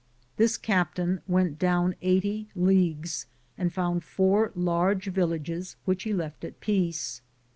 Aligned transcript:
This 0.37 0.57
captain 0.57 1.21
went 1.27 1.59
down. 1.59 1.93
80 2.01 2.49
leagues 2.55 3.27
and 3.55 3.71
found 3.71 4.03
four 4.03 4.51
large 4.55 5.05
villages. 5.11 5.75
which 5.85 6.05
he 6.05 6.11
left 6.15 6.43
at 6.43 6.59
peace. 6.59 7.21